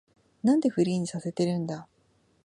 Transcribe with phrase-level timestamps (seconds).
[0.41, 1.87] なんでフリーにさせてるんだ